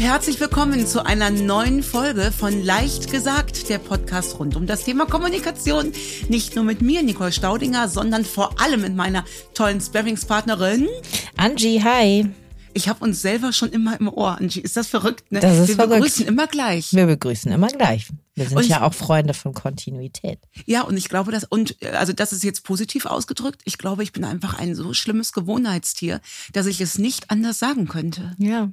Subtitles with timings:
[0.00, 4.84] und herzlich willkommen zu einer neuen Folge von Leicht gesagt, der Podcast rund um das
[4.84, 5.92] Thema Kommunikation.
[6.28, 10.88] Nicht nur mit mir, Nicole Staudinger, sondern vor allem mit meiner tollen Sparringspartnerin
[11.36, 12.30] Angie, hi.
[12.72, 14.60] Ich habe uns selber schon immer im Ohr, Angie.
[14.60, 15.30] Ist das verrückt?
[15.32, 15.40] Ne?
[15.40, 15.96] Das ist Wir verrückt.
[15.96, 16.94] begrüßen immer gleich.
[16.94, 18.08] Wir begrüßen immer gleich.
[18.34, 20.38] Wir sind ich- ja auch Freunde von Kontinuität.
[20.64, 23.60] Ja, und ich glaube, dass, und also das ist jetzt positiv ausgedrückt.
[23.64, 26.20] Ich glaube, ich bin einfach ein so schlimmes Gewohnheitstier,
[26.54, 28.34] dass ich es nicht anders sagen könnte.
[28.38, 28.70] Ja.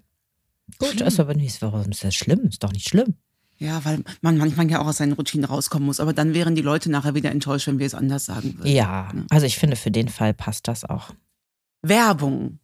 [0.79, 1.07] Gut, Schlimm.
[1.07, 2.45] ist aber nicht, warum ist das schlimm?
[2.47, 3.15] Ist doch nicht schlimm.
[3.59, 5.99] Ja, weil man manchmal ja auch aus seinen Routinen rauskommen muss.
[5.99, 8.71] Aber dann wären die Leute nachher wieder enttäuscht, wenn wir es anders sagen würden.
[8.71, 11.11] Ja, also ich finde, für den Fall passt das auch.
[11.81, 12.59] Werbung.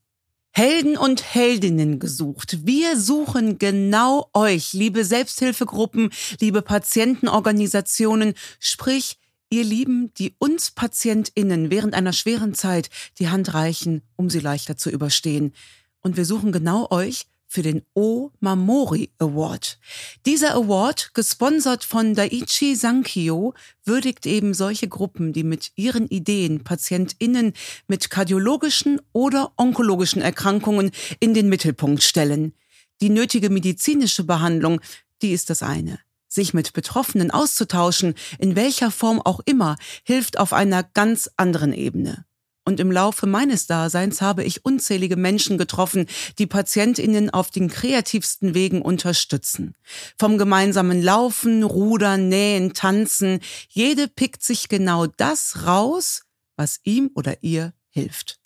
[0.56, 2.60] Helden und Heldinnen gesucht.
[2.64, 9.18] Wir suchen genau euch, liebe Selbsthilfegruppen, liebe Patientenorganisationen, sprich
[9.50, 14.78] ihr Lieben, die uns PatientInnen während einer schweren Zeit die Hand reichen, um sie leichter
[14.78, 15.54] zu überstehen.
[16.02, 19.78] Und wir suchen genau euch für den O Mamori Award.
[20.26, 23.54] Dieser Award, gesponsert von Daiichi Sankyo,
[23.86, 27.54] würdigt eben solche Gruppen, die mit ihren Ideen PatientInnen
[27.88, 32.54] mit kardiologischen oder onkologischen Erkrankungen in den Mittelpunkt stellen.
[33.02, 34.82] Die nötige medizinische Behandlung,
[35.22, 36.00] die ist das eine.
[36.28, 42.26] Sich mit Betroffenen auszutauschen, in welcher Form auch immer, hilft auf einer ganz anderen Ebene.
[42.66, 46.06] Und im Laufe meines Daseins habe ich unzählige Menschen getroffen,
[46.40, 49.76] die PatientInnen auf den kreativsten Wegen unterstützen.
[50.18, 53.40] Vom gemeinsamen Laufen, Rudern, Nähen, Tanzen.
[53.68, 56.24] Jede pickt sich genau das raus,
[56.56, 58.40] was ihm oder ihr hilft.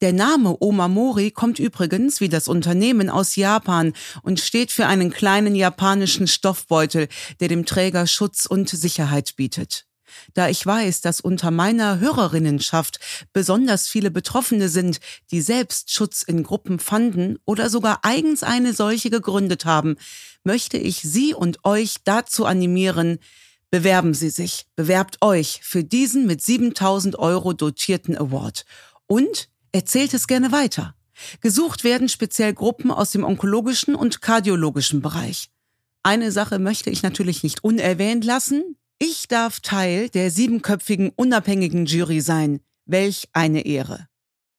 [0.00, 5.54] Der Name Omamori kommt übrigens wie das Unternehmen aus Japan und steht für einen kleinen
[5.54, 7.08] japanischen Stoffbeutel,
[7.40, 9.87] der dem Träger Schutz und Sicherheit bietet.
[10.34, 13.00] Da ich weiß, dass unter meiner Hörerinnenschaft
[13.32, 15.00] besonders viele Betroffene sind,
[15.30, 19.96] die selbst Schutz in Gruppen fanden oder sogar eigens eine solche gegründet haben,
[20.44, 23.18] möchte ich Sie und euch dazu animieren,
[23.70, 28.64] bewerben Sie sich, bewerbt euch für diesen mit 7000 Euro dotierten Award
[29.06, 30.94] und erzählt es gerne weiter.
[31.40, 35.50] Gesucht werden speziell Gruppen aus dem onkologischen und kardiologischen Bereich.
[36.02, 38.76] Eine Sache möchte ich natürlich nicht unerwähnt lassen.
[39.00, 42.58] Ich darf Teil der siebenköpfigen unabhängigen Jury sein.
[42.84, 44.08] Welch eine Ehre.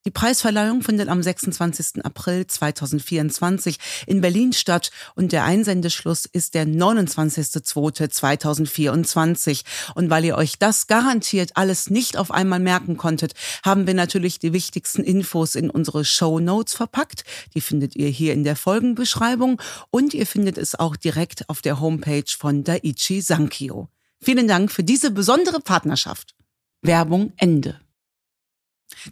[0.06, 2.06] Die Preisverleihung findet am 26.
[2.06, 9.64] April 2024 in Berlin statt und der Einsendeschluss ist der 29.02.2024.
[9.94, 14.38] Und weil ihr euch das garantiert alles nicht auf einmal merken konntet, haben wir natürlich
[14.38, 17.24] die wichtigsten Infos in unsere Show Notes verpackt.
[17.54, 21.78] Die findet ihr hier in der Folgenbeschreibung und ihr findet es auch direkt auf der
[21.78, 23.90] Homepage von Daiichi Sankyo.
[24.22, 26.34] Vielen Dank für diese besondere Partnerschaft.
[26.82, 27.80] Werbung Ende.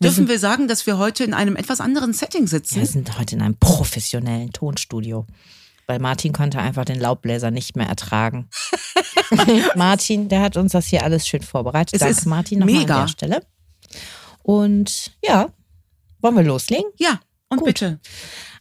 [0.00, 2.76] Dürfen wir sagen, dass wir heute in einem etwas anderen Setting sitzen?
[2.76, 5.26] Wir sind heute in einem professionellen Tonstudio.
[5.86, 8.50] Weil Martin konnte einfach den Laubbläser nicht mehr ertragen.
[9.74, 11.94] Martin, der hat uns das hier alles schön vorbereitet.
[11.94, 13.46] Es Danke, ist Martin, nochmal an der Stelle.
[14.42, 15.48] Und ja,
[16.20, 16.90] wollen wir loslegen?
[16.98, 17.66] Ja, und Gut.
[17.68, 18.00] bitte.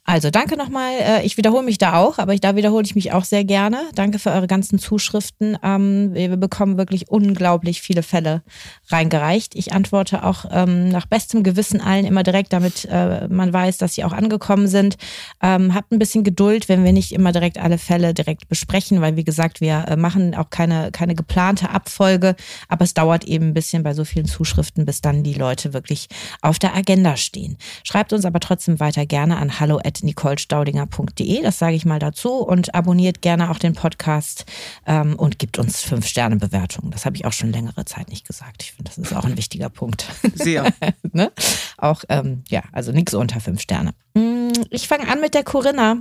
[0.10, 0.94] Also danke nochmal.
[1.02, 3.82] Äh, Ich wiederhole mich da auch, aber ich, da wiederhole ich mich auch sehr gerne.
[3.94, 5.58] Danke für eure ganzen Zuschriften.
[5.62, 8.42] Ähm, Wir bekommen wirklich unglaublich viele Fälle
[8.88, 9.54] reingereicht.
[9.54, 13.96] Ich antworte auch ähm, nach bestem Gewissen allen immer direkt, damit äh, man weiß, dass
[13.96, 14.96] sie auch angekommen sind.
[15.44, 19.18] Ähm, Habt ein bisschen Geduld, wenn wir nicht immer direkt alle Fälle direkt besprechen, weil
[19.18, 22.38] wie gesagt, wir äh, machen auch keine, keine geplante Abfolge,
[22.70, 26.08] aber es dauert eben ein bisschen bei so vielen Zuschriften, bis dann die Leute wirklich
[26.42, 27.58] auf der Agenda stehen.
[27.84, 32.32] Schreibt uns aber trotzdem weiter gerne an hallo at nicolestaudinger.de, das sage ich mal dazu
[32.40, 34.46] und abonniert gerne auch den Podcast
[34.86, 36.92] ähm, und gibt uns fünf Sterne Bewertungen.
[36.92, 38.64] Das habe ich auch schon längere Zeit nicht gesagt.
[38.64, 40.06] Ich finde, das ist auch ein wichtiger Punkt.
[40.36, 40.72] Sehr.
[41.12, 41.32] ne?
[41.78, 43.94] Auch, ähm, ja, also nichts unter fünf Sterne.
[44.14, 45.98] Mm, Ich fange an mit der Corinna.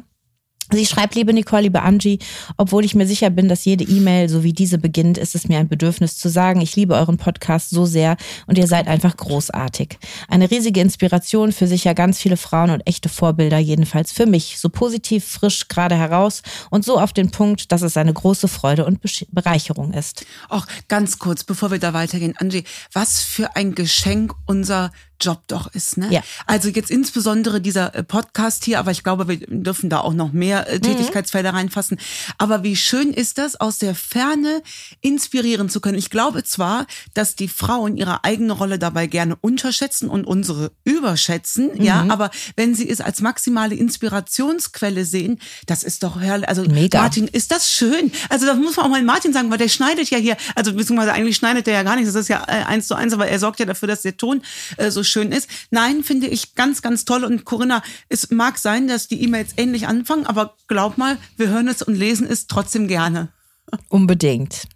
[0.73, 2.19] Sie schreibt, liebe Nicole, liebe Angie,
[2.57, 5.59] obwohl ich mir sicher bin, dass jede E-Mail, so wie diese beginnt, ist es mir
[5.59, 8.17] ein Bedürfnis zu sagen, ich liebe euren Podcast so sehr
[8.47, 9.99] und ihr seid einfach großartig.
[10.29, 14.59] Eine riesige Inspiration für sicher ganz viele Frauen und echte Vorbilder, jedenfalls für mich.
[14.59, 18.85] So positiv, frisch, gerade heraus und so auf den Punkt, dass es eine große Freude
[18.85, 20.27] und Bereicherung ist.
[20.49, 24.91] Auch ganz kurz, bevor wir da weitergehen, Angie, was für ein Geschenk unser
[25.21, 26.09] Job doch ist, ne?
[26.11, 26.23] Ja.
[26.47, 30.33] Also jetzt insbesondere dieser äh, Podcast hier, aber ich glaube, wir dürfen da auch noch
[30.33, 31.99] mehr äh, Tätigkeitsfelder reinfassen.
[32.39, 34.63] Aber wie schön ist das, aus der Ferne
[35.01, 35.99] inspirieren zu können.
[35.99, 41.83] Ich glaube zwar, dass die Frauen ihre eigene Rolle dabei gerne unterschätzen und unsere überschätzen,
[41.83, 46.49] ja, aber wenn sie es als maximale Inspirationsquelle sehen, das ist doch herrlich.
[46.49, 47.01] Also Mega.
[47.01, 48.13] Martin, ist das schön?
[48.29, 51.13] Also das muss man auch mal Martin sagen, weil der schneidet ja hier, also beziehungsweise
[51.13, 53.39] eigentlich schneidet der ja gar nichts, das ist ja äh, eins zu eins, aber er
[53.39, 54.43] sorgt ja dafür, dass der Ton
[54.77, 55.49] äh, so schön ist.
[55.71, 57.25] Nein, finde ich ganz, ganz toll.
[57.25, 61.69] Und Corinna, es mag sein, dass die E-Mails ähnlich anfangen, aber glaub mal, wir hören
[61.69, 63.33] es und lesen es trotzdem gerne.
[63.89, 64.69] Unbedingt.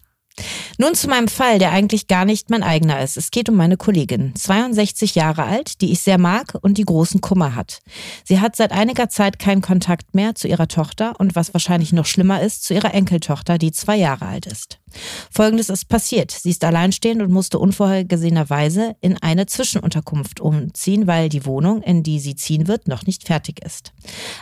[0.79, 3.17] Nun zu meinem Fall, der eigentlich gar nicht mein eigener ist.
[3.17, 7.21] Es geht um meine Kollegin, 62 Jahre alt, die ich sehr mag und die großen
[7.21, 7.81] Kummer hat.
[8.25, 12.07] Sie hat seit einiger Zeit keinen Kontakt mehr zu ihrer Tochter und was wahrscheinlich noch
[12.07, 14.79] schlimmer ist, zu ihrer Enkeltochter, die zwei Jahre alt ist.
[15.31, 16.31] Folgendes ist passiert.
[16.31, 22.19] Sie ist alleinstehend und musste unvorhergesehenerweise in eine Zwischenunterkunft umziehen, weil die Wohnung, in die
[22.21, 23.93] sie ziehen wird, noch nicht fertig ist.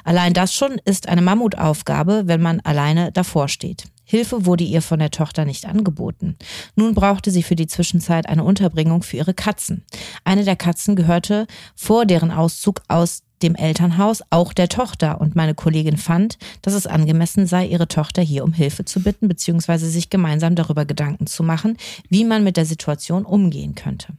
[0.04, 3.84] Allein das schon ist eine Mammutaufgabe, wenn man alleine davor steht.
[4.10, 6.36] Hilfe wurde ihr von der Tochter nicht angeboten.
[6.76, 9.84] Nun brauchte sie für die Zwischenzeit eine Unterbringung für ihre Katzen.
[10.24, 11.46] Eine der Katzen gehörte
[11.76, 16.86] vor deren Auszug aus dem Elternhaus auch der Tochter und meine Kollegin fand, dass es
[16.86, 19.76] angemessen sei, ihre Tochter hier um Hilfe zu bitten bzw.
[19.76, 21.76] sich gemeinsam darüber Gedanken zu machen,
[22.08, 24.14] wie man mit der Situation umgehen könnte.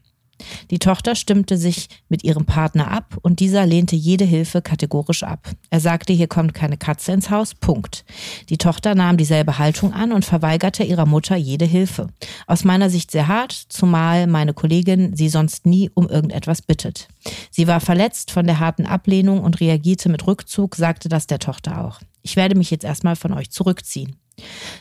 [0.71, 5.50] Die Tochter stimmte sich mit ihrem Partner ab und dieser lehnte jede Hilfe kategorisch ab.
[5.69, 8.06] Er sagte, hier kommt keine Katze ins Haus, Punkt.
[8.50, 12.07] Die Tochter nahm dieselbe Haltung an und verweigerte ihrer Mutter jede Hilfe.
[12.47, 17.07] Aus meiner Sicht sehr hart, zumal meine Kollegin sie sonst nie um irgendetwas bittet.
[17.51, 21.85] Sie war verletzt von der harten Ablehnung und reagierte mit Rückzug, sagte das der Tochter
[21.85, 22.00] auch.
[22.21, 24.15] Ich werde mich jetzt erstmal von euch zurückziehen.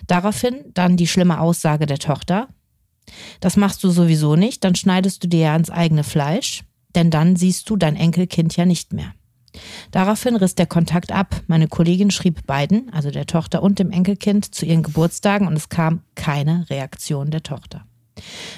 [0.07, 2.49] Daraufhin dann die schlimme Aussage der Tochter,
[3.41, 6.65] das machst du sowieso nicht, dann schneidest du dir ja ans eigene Fleisch,
[6.95, 9.13] denn dann siehst du dein Enkelkind ja nicht mehr.
[9.91, 11.43] Daraufhin riss der Kontakt ab.
[11.47, 15.69] Meine Kollegin schrieb beiden, also der Tochter und dem Enkelkind, zu ihren Geburtstagen und es
[15.69, 17.85] kam keine Reaktion der Tochter.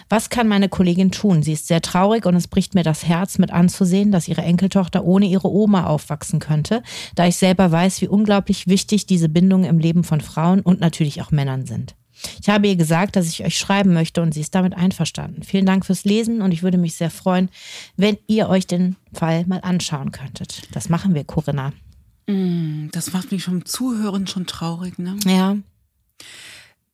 [0.09, 1.43] Was kann meine Kollegin tun?
[1.43, 5.05] Sie ist sehr traurig und es bricht mir das Herz mit anzusehen, dass ihre Enkeltochter
[5.05, 6.83] ohne ihre Oma aufwachsen könnte,
[7.15, 11.21] da ich selber weiß, wie unglaublich wichtig diese Bindungen im Leben von Frauen und natürlich
[11.21, 11.95] auch Männern sind.
[12.41, 15.43] Ich habe ihr gesagt, dass ich euch schreiben möchte und sie ist damit einverstanden.
[15.43, 17.49] Vielen Dank fürs Lesen und ich würde mich sehr freuen,
[17.97, 20.63] wenn ihr euch den Fall mal anschauen könntet.
[20.73, 21.73] Das machen wir, Corinna.
[22.27, 25.17] Mm, das macht mich vom Zuhören schon traurig, ne?
[25.25, 25.57] Ja.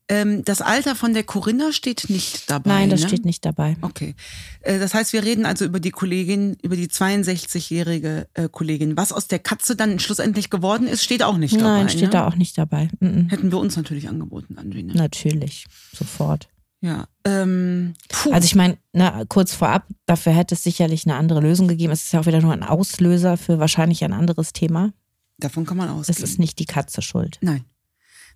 [0.08, 2.70] Ähm, das Alter von der Corinna steht nicht dabei.
[2.70, 3.08] Nein, das ne?
[3.08, 3.76] steht nicht dabei.
[3.80, 4.14] Okay.
[4.60, 8.96] Äh, das heißt, wir reden also über die Kollegin, über die 62-jährige äh, Kollegin.
[8.96, 11.78] Was aus der Katze dann schlussendlich geworden ist, steht auch nicht dabei.
[11.78, 12.10] Nein, steht ne?
[12.10, 12.88] da auch nicht dabei.
[13.00, 13.28] Mhm.
[13.30, 14.94] Hätten wir uns natürlich angeboten, Andrina.
[14.94, 16.48] Natürlich, sofort.
[16.80, 17.08] Ja.
[17.24, 17.94] Ähm.
[18.30, 21.92] Also ich meine, ne, kurz vorab, dafür hätte es sicherlich eine andere Lösung gegeben.
[21.92, 24.92] Es ist ja auch wieder nur ein Auslöser für wahrscheinlich ein anderes Thema.
[25.38, 26.16] Davon kann man ausgehen.
[26.16, 27.38] Es ist nicht die Katze schuld.
[27.40, 27.64] Nein.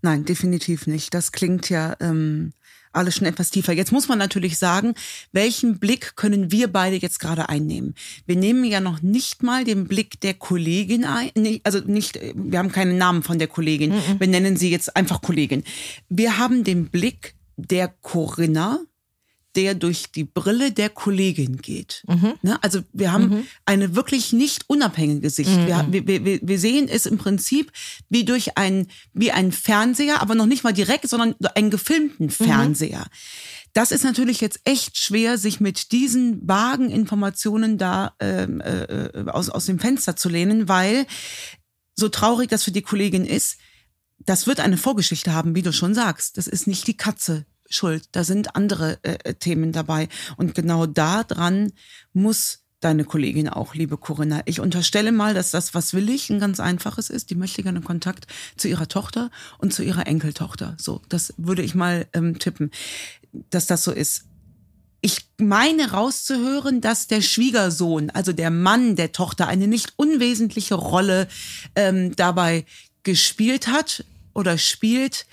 [0.03, 1.13] Nein, definitiv nicht.
[1.15, 2.53] Das klingt ja ähm,
[2.93, 3.73] alles schon etwas tiefer.
[3.73, 4.95] Jetzt muss man natürlich sagen,
[5.33, 7.95] welchen Blick können wir beide jetzt gerade einnehmen?
[8.27, 11.31] Wir nehmen ja noch nicht mal den Blick der Kollegin ein,
[11.65, 13.95] also nicht, wir haben keinen Namen von der Kollegin.
[14.19, 15.65] Wir nennen sie jetzt einfach Kollegin.
[16.09, 18.81] Wir haben den Blick der Corinna,
[19.57, 22.03] der durch die Brille der Kollegin geht.
[22.43, 22.63] Ne?
[22.63, 23.31] Also wir haben
[23.65, 25.51] eine wirklich nicht unabhängige Sicht.
[25.67, 27.73] Wir, wir, wir, wir sehen es im Prinzip
[28.09, 33.07] wie durch ein, wie ein Fernseher, aber noch nicht mal direkt, sondern einen gefilmten Fernseher.
[33.73, 39.49] Das ist natürlich jetzt echt schwer, sich mit diesen vagen Informationen da ähm, äh, aus,
[39.49, 41.07] aus dem Fenster zu lehnen, weil
[41.95, 43.59] so traurig das für die Kollegin ist,
[44.19, 46.37] das wird eine Vorgeschichte haben, wie du schon sagst.
[46.37, 48.05] Das ist nicht die Katze schuld.
[48.13, 50.09] Da sind andere äh, Themen dabei.
[50.37, 51.73] Und genau da dran
[52.13, 54.41] muss deine Kollegin auch, liebe Corinna.
[54.47, 57.31] Ich unterstelle mal, dass das, was will ich, ein ganz einfaches ist.
[57.31, 60.77] Die möchte gerne Kontakt zu ihrer Tochter und zu ihrer Enkeltochter.
[60.79, 62.71] So, das würde ich mal ähm, tippen,
[63.51, 64.25] dass das so ist.
[65.03, 71.29] Ich meine rauszuhören, dass der Schwiegersohn, also der Mann der Tochter, eine nicht unwesentliche Rolle
[71.75, 72.65] ähm, dabei
[73.03, 74.05] gespielt hat
[74.35, 75.27] oder spielt.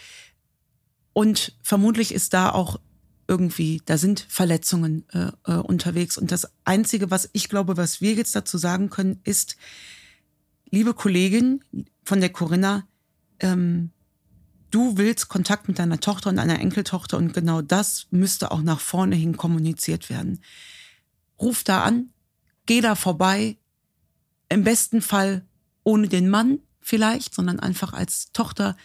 [1.18, 2.80] Und vermutlich ist da auch
[3.28, 6.16] irgendwie, da sind Verletzungen äh, äh, unterwegs.
[6.16, 9.58] Und das Einzige, was ich glaube, was wir jetzt dazu sagen können, ist,
[10.70, 11.64] liebe Kollegin
[12.04, 12.88] von der Corinna,
[13.40, 13.90] ähm,
[14.70, 18.80] du willst Kontakt mit deiner Tochter und deiner Enkeltochter und genau das müsste auch nach
[18.80, 20.44] vorne hin kommuniziert werden.
[21.42, 22.12] Ruf da an,
[22.68, 23.58] geh da vorbei,
[24.50, 25.48] im besten Fall
[25.84, 28.78] ohne den Mann vielleicht, sondern einfach als Tochter,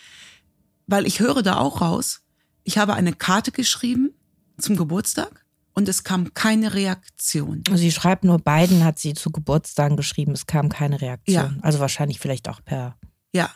[0.87, 2.22] weil ich höre da auch raus,
[2.65, 4.11] ich habe eine Karte geschrieben
[4.59, 7.63] zum Geburtstag und es kam keine Reaktion.
[7.75, 11.35] Sie schreibt nur, beiden hat sie zu Geburtstagen geschrieben, es kam keine Reaktion.
[11.35, 11.53] Ja.
[11.63, 12.97] Also wahrscheinlich vielleicht auch per
[13.33, 13.51] Ja,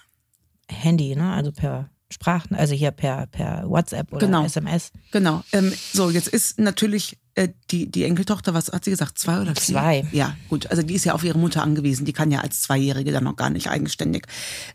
[0.69, 1.33] Handy, ne?
[1.33, 4.45] Also per Sprachen, also hier per, per WhatsApp oder Genau.
[4.45, 4.93] SMS.
[5.11, 5.43] genau.
[5.53, 9.55] Ähm, so, jetzt ist natürlich äh, die, die Enkeltochter, was hat sie gesagt, zwei oder
[9.57, 9.75] vier?
[9.75, 10.09] Zwei.
[10.13, 10.69] Ja, gut.
[10.71, 12.05] Also die ist ja auf ihre Mutter angewiesen.
[12.07, 14.25] Die kann ja als Zweijährige dann noch gar nicht eigenständig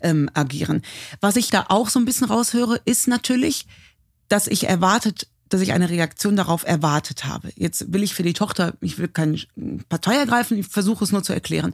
[0.01, 0.81] ähm, agieren.
[1.21, 3.65] Was ich da auch so ein bisschen raushöre, ist natürlich,
[4.31, 7.51] dass ich erwartet dass ich eine Reaktion darauf erwartet habe.
[7.55, 9.37] Jetzt will ich für die Tochter, ich will keine
[9.89, 11.73] Partei ergreifen, ich versuche es nur zu erklären.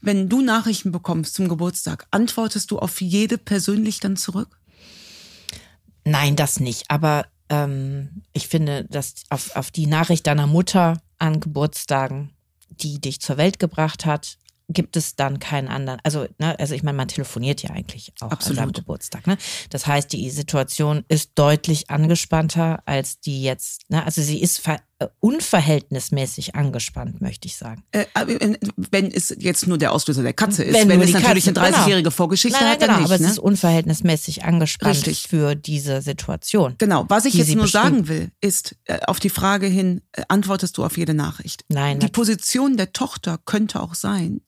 [0.00, 4.58] Wenn du Nachrichten bekommst zum Geburtstag, antwortest du auf jede persönlich dann zurück?
[6.04, 6.90] Nein, das nicht.
[6.90, 12.30] Aber ähm, ich finde, dass auf, auf die Nachricht deiner Mutter an Geburtstagen,
[12.70, 14.38] die dich zur Welt gebracht hat,
[14.72, 16.00] gibt es dann keinen anderen.
[16.04, 18.58] Also, ne, also ich meine, man telefoniert ja eigentlich auch Absolut.
[18.58, 19.26] an seinem Geburtstag.
[19.26, 19.36] Ne?
[19.68, 23.90] Das heißt, die Situation ist deutlich angespannter als die jetzt.
[23.90, 24.04] Ne?
[24.04, 27.82] Also sie ist äh, unverhältnismäßig angespannt, möchte ich sagen.
[27.90, 28.04] Äh,
[28.76, 31.70] wenn es jetzt nur der Auslöser der Katze ist, Wenn wenn, es natürlich Katze, eine
[31.70, 31.82] genau.
[31.82, 33.06] 30-jährige Vorgeschichte Nein, nein, hat, dann genau, nicht.
[33.06, 33.28] aber es ne?
[33.28, 35.26] ist unverhältnismäßig angespannt Richtig.
[35.28, 36.74] für diese Situation.
[36.78, 37.84] Genau, was ich jetzt nur bestimmt.
[37.84, 41.64] sagen will, ist äh, auf die Frage hin, äh, antwortest du auf jede Nachricht?
[41.68, 44.42] Nein, Die Position der Tochter könnte auch sein,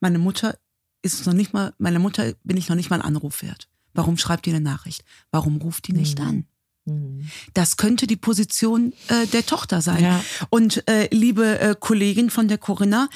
[0.00, 0.56] meine Mutter
[1.02, 3.68] ist noch nicht mal, meine Mutter bin ich noch nicht mal einen Anruf wert.
[3.92, 5.04] Warum schreibt die eine Nachricht?
[5.30, 6.24] Warum ruft die nicht Mhm.
[6.26, 6.46] an?
[6.86, 7.30] Mhm.
[7.54, 10.02] Das könnte die Position äh, der Tochter sein.
[10.02, 10.24] Ja.
[10.50, 13.08] Und äh, liebe äh, Kollegin von der Corinna,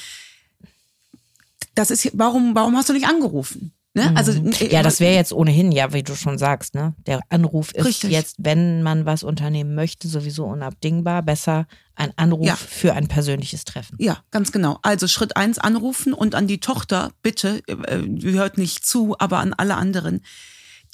[1.74, 3.72] das ist warum warum hast du nicht angerufen?
[3.98, 4.12] Ne?
[4.16, 4.52] Also äh, Mhm.
[4.70, 6.94] ja, das wäre jetzt ohnehin, ja, wie du schon sagst, ne?
[7.06, 8.10] Der Anruf ist Richtig.
[8.10, 11.22] jetzt, wenn man was unternehmen möchte, sowieso unabdingbar.
[11.22, 12.54] Besser ein Anruf Ja.
[12.56, 13.96] für ein persönliches Treffen.
[13.98, 14.78] Ja, ganz genau.
[14.82, 17.98] Also Schritt eins anrufen und an die Tochter, bitte, äh,
[18.32, 20.20] hört nicht zu, aber an alle anderen.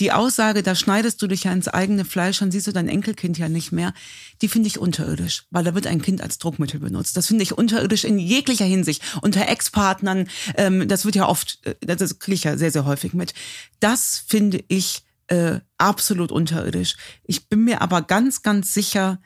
[0.00, 3.38] Die Aussage, da schneidest du dich ja ins eigene Fleisch, dann siehst du dein Enkelkind
[3.38, 3.94] ja nicht mehr,
[4.42, 7.16] die finde ich unterirdisch, weil da wird ein Kind als Druckmittel benutzt.
[7.16, 9.02] Das finde ich unterirdisch in jeglicher Hinsicht.
[9.22, 13.14] Unter Ex-Partnern, ähm, das wird ja oft, äh, das kriege ich ja sehr, sehr häufig
[13.14, 13.34] mit.
[13.80, 16.96] Das finde ich äh, absolut unterirdisch.
[17.22, 19.20] Ich bin mir aber ganz, ganz sicher,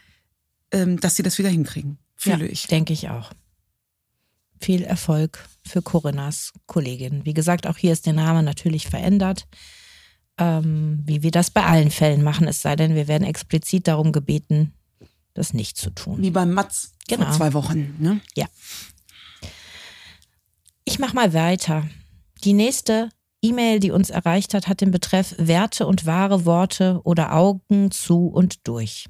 [0.71, 1.99] ähm, dass sie das wieder hinkriegen.
[2.17, 2.67] Fühle ja, ich.
[2.67, 3.33] Denke ich auch.
[4.61, 7.25] Viel Erfolg für Corinnas Kollegin.
[7.25, 9.47] Wie gesagt, auch hier ist der Name natürlich verändert.
[10.39, 14.13] Ähm, wie wir das bei allen Fällen machen, es sei denn, wir werden explizit darum
[14.13, 14.73] gebeten,
[15.35, 16.23] das nicht zu tun.
[16.23, 17.25] Wie beim Matz Genau.
[17.27, 17.95] vor zwei Wochen.
[17.99, 18.21] Ne?
[18.37, 18.47] Ja.
[20.85, 21.89] Ich mach mal weiter.
[22.45, 23.09] Die nächste
[23.43, 28.27] E-Mail, die uns erreicht hat, hat den Betreff Werte und wahre Worte oder Augen zu
[28.27, 29.07] und durch.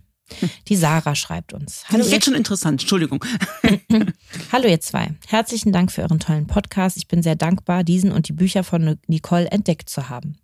[0.68, 1.84] Die Sarah schreibt uns.
[1.86, 2.82] Finde ich ihr- jetzt schon interessant.
[2.82, 3.24] Entschuldigung.
[4.52, 5.14] Hallo ihr zwei.
[5.26, 6.98] Herzlichen Dank für euren tollen Podcast.
[6.98, 10.36] Ich bin sehr dankbar, diesen und die Bücher von Nicole entdeckt zu haben.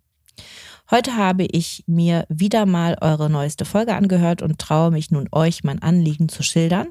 [0.91, 5.63] Heute habe ich mir wieder mal eure neueste Folge angehört und traue mich nun euch
[5.63, 6.89] mein Anliegen zu schildern,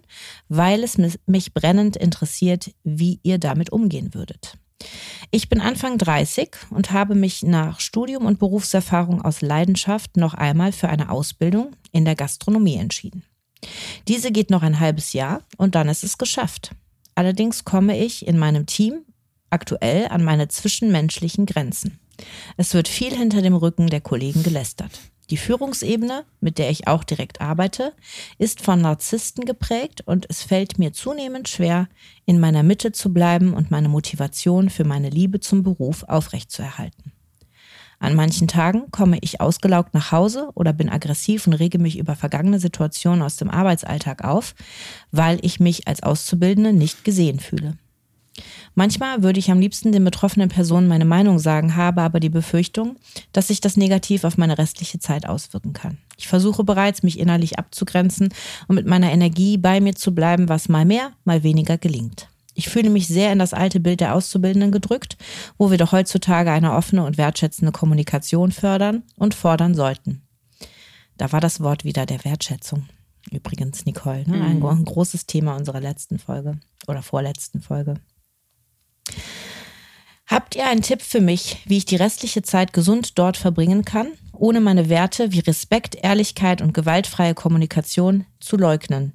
[0.49, 4.59] weil es mich brennend interessiert, wie ihr damit umgehen würdet.
[5.31, 10.73] Ich bin Anfang 30 und habe mich nach Studium und Berufserfahrung aus Leidenschaft noch einmal
[10.73, 13.25] für eine Ausbildung in der Gastronomie entschieden.
[14.09, 16.73] Diese geht noch ein halbes Jahr und dann ist es geschafft.
[17.15, 19.05] Allerdings komme ich in meinem Team
[19.51, 22.01] aktuell an meine zwischenmenschlichen Grenzen.
[22.57, 25.01] Es wird viel hinter dem Rücken der Kollegen gelästert.
[25.31, 27.95] Die Führungsebene, mit der ich auch direkt arbeite,
[28.39, 31.89] ist von Narzissten geprägt und es fällt mir zunehmend schwer,
[32.27, 37.13] in meiner Mitte zu bleiben und meine Motivation für meine Liebe zum Beruf aufrechtzuerhalten.
[38.01, 42.17] An manchen Tagen komme ich ausgelaugt nach Hause oder bin aggressiv und rege mich über
[42.17, 44.55] vergangene Situationen aus dem Arbeitsalltag auf,
[45.11, 47.79] weil ich mich als Auszubildende nicht gesehen fühle.
[48.75, 52.97] Manchmal würde ich am liebsten den betroffenen Personen meine Meinung sagen, habe aber die Befürchtung,
[53.33, 55.99] dass sich das negativ auf meine restliche Zeit auswirken kann.
[56.17, 58.31] Ich versuche bereits, mich innerlich abzugrenzen
[58.67, 62.29] und mit meiner Energie bei mir zu bleiben, was mal mehr, mal weniger gelingt.
[62.55, 65.17] Ich fühle mich sehr in das alte Bild der Auszubildenden gedrückt,
[65.59, 70.23] wo wir doch heutzutage eine offene und wertschätzende Kommunikation fördern und fordern sollten.
[71.17, 72.89] Da war das Wort wieder der Wertschätzung.
[73.31, 74.43] Übrigens, Nicole, ne?
[74.43, 77.95] ein, ein großes Thema unserer letzten Folge oder vorletzten Folge.
[80.27, 84.09] Habt ihr einen Tipp für mich, wie ich die restliche Zeit gesund dort verbringen kann,
[84.33, 89.13] ohne meine Werte wie Respekt, Ehrlichkeit und gewaltfreie Kommunikation zu leugnen?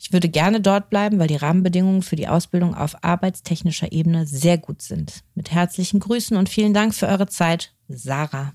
[0.00, 4.58] Ich würde gerne dort bleiben, weil die Rahmenbedingungen für die Ausbildung auf arbeitstechnischer Ebene sehr
[4.58, 5.22] gut sind.
[5.34, 8.52] Mit herzlichen Grüßen und vielen Dank für eure Zeit, Sarah.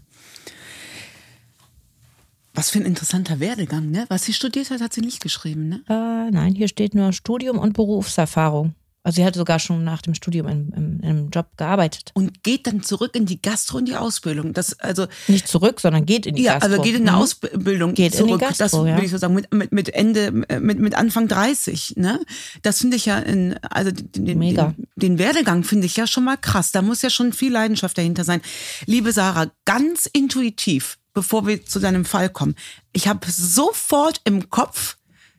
[2.54, 4.06] Was für ein interessanter Werdegang, ne?
[4.10, 5.84] Was sie studiert hat, hat sie nicht geschrieben, ne?
[5.88, 8.74] Äh, nein, hier steht nur Studium und Berufserfahrung.
[9.08, 12.12] Also sie hat sogar schon nach dem Studium in, in, in einem Job gearbeitet.
[12.14, 14.52] Und geht dann zurück in die Gastro und die Ausbildung.
[14.52, 16.72] Das, also, Nicht zurück, sondern geht in die ja, Gastro.
[16.72, 17.24] also geht in eine Mhm.
[17.24, 18.42] Ausbildung Geht in die zurück.
[18.42, 18.84] Gastro, das ja.
[18.84, 22.20] würde ich so sagen, mit, mit, mit Ende, mit, mit Anfang 30, ne?
[22.64, 24.76] Das finde ich ja in, also den, den, Mega.
[24.98, 26.74] den, den Werdegang finde ich ja schon mal krass.
[26.74, 28.42] Da muss ja schon viel Leidenschaft dahinter sein.
[28.88, 32.56] Liebe Sarah, ganz intuitiv, bevor wir zu deinem Fall kommen.
[32.92, 34.98] Ich habe sofort im Kopf,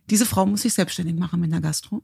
[0.08, 2.02] diese Frau muss sich selbstständig machen mit einer Gastro.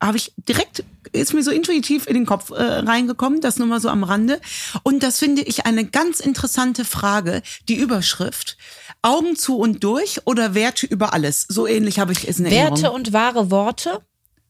[0.00, 3.80] Habe ich direkt ist mir so intuitiv in den Kopf äh, reingekommen, das nur mal
[3.80, 4.40] so am Rande.
[4.82, 8.56] Und das finde ich eine ganz interessante Frage, die Überschrift.
[9.02, 11.46] Augen zu und durch oder Werte über alles?
[11.48, 12.82] So ähnlich habe ich es in Erinnerung.
[12.82, 14.00] Werte und wahre Worte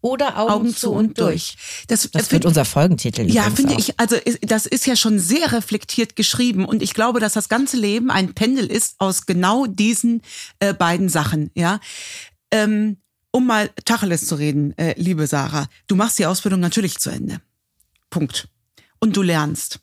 [0.00, 1.56] oder Augen, Augen zu und durch.
[1.88, 3.22] Das, Das wird unser Folgentitel.
[3.30, 3.78] ja, finde auch.
[3.78, 7.76] ich, also das ist ja schon sehr reflektiert geschrieben und ich glaube, dass das ganze
[7.76, 10.22] Leben ein Pendel ist aus genau diesen
[10.60, 11.80] äh, beiden Sachen, ja.
[12.52, 12.98] Ähm,
[13.36, 17.42] um mal Tacheles zu reden, äh, liebe Sarah, du machst die Ausbildung natürlich zu Ende.
[18.08, 18.48] Punkt.
[18.98, 19.80] Und du lernst.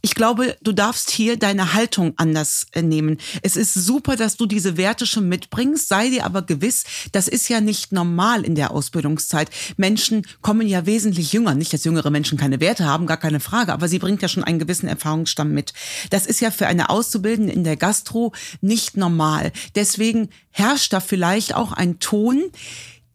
[0.00, 3.18] Ich glaube, du darfst hier deine Haltung anders äh, nehmen.
[3.42, 7.48] Es ist super, dass du diese Werte schon mitbringst, sei dir aber gewiss, das ist
[7.48, 9.50] ja nicht normal in der Ausbildungszeit.
[9.78, 11.54] Menschen kommen ja wesentlich jünger.
[11.54, 14.44] Nicht, dass jüngere Menschen keine Werte haben, gar keine Frage, aber sie bringt ja schon
[14.44, 15.72] einen gewissen Erfahrungsstamm mit.
[16.08, 18.32] Das ist ja für eine Auszubildende in der Gastro
[18.62, 19.52] nicht normal.
[19.74, 22.42] Deswegen herrscht da vielleicht auch ein Ton,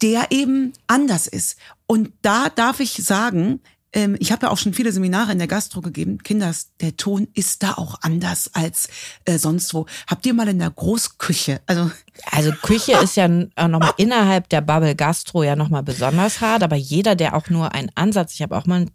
[0.02, 1.58] der eben anders ist.
[1.88, 3.62] Und da darf ich sagen,
[3.94, 6.20] ähm, ich habe ja auch schon viele Seminare in der Gastro gegeben.
[6.20, 8.90] Kinders, der Ton ist da auch anders als
[9.26, 9.86] äh, sonst wo.
[10.08, 11.90] Habt ihr mal in der Großküche, also
[12.32, 17.16] Also Küche ist ja nochmal innerhalb der Bubble Gastro ja nochmal besonders hart, aber jeder,
[17.16, 18.88] der auch nur einen Ansatz, ich habe auch mal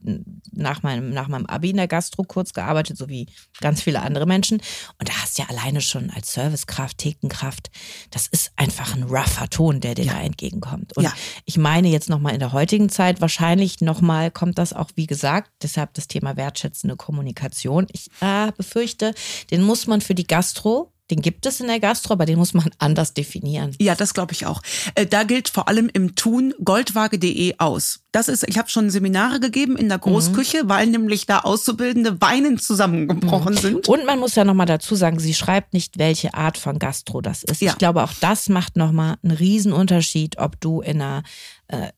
[0.53, 3.27] nach meinem, nach meinem Abi in der Gastro kurz gearbeitet, so wie
[3.61, 4.61] ganz viele andere Menschen.
[4.99, 7.71] Und da hast du ja alleine schon als Servicekraft, Thekenkraft,
[8.11, 10.97] das ist einfach ein rougher Ton, der dir da entgegenkommt.
[10.97, 11.13] Und Ja.
[11.45, 15.51] ich meine jetzt nochmal in der heutigen Zeit, wahrscheinlich nochmal kommt das auch, wie gesagt,
[15.63, 17.87] deshalb das Thema wertschätzende Kommunikation.
[17.93, 19.15] Ich äh, befürchte,
[19.51, 22.55] den muss man für die Gastro, den gibt es in der Gastro, aber den muss
[22.55, 23.73] man anders definieren.
[23.79, 24.63] Ja, das glaube ich auch.
[24.95, 28.01] Äh, da gilt vor allem im Tun goldwaage.de aus.
[28.13, 32.63] Das ist, ich habe schon Seminare gegeben in der Großküche, weil nämlich da Auszubildende weinend
[32.63, 33.89] zusammengebrochen sind.
[33.89, 37.43] Und man muss ja nochmal dazu sagen, sie schreibt nicht, welche Art von Gastro das
[37.43, 37.61] ist.
[37.61, 37.73] Ja.
[37.73, 41.25] Ich glaube, auch das macht nochmal einen Riesenunterschied, ob du in einer
[41.67, 41.89] äh,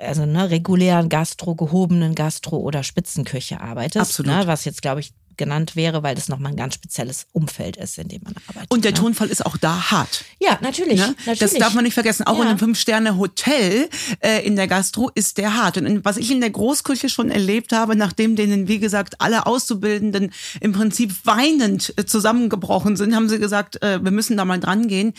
[0.00, 3.98] also ne, regulären Gastro, gehobenen Gastro oder Spitzenküche arbeitest.
[4.08, 4.32] Absolut.
[4.32, 7.98] Ne, was jetzt, glaube ich, genannt wäre, weil das nochmal ein ganz spezielles Umfeld ist,
[7.98, 8.70] in dem man arbeitet.
[8.70, 8.98] Und der ne?
[8.98, 10.24] Tonfall ist auch da hart.
[10.38, 11.00] Ja, natürlich.
[11.00, 11.08] Ne?
[11.18, 11.38] natürlich.
[11.40, 12.24] Das darf man nicht vergessen.
[12.28, 12.50] Auch in Ja.
[12.50, 13.88] einem Fünf-Sterne-Hotel
[14.20, 15.78] äh, in der Gastro ist der hart.
[15.78, 19.46] Und in- was ich in der Großküche schon erlebt habe, nachdem denen, wie gesagt, alle
[19.46, 24.60] Auszubildenden im Prinzip weinend äh, zusammengebrochen sind, haben sie gesagt, äh, wir müssen da mal
[24.60, 25.14] dran gehen.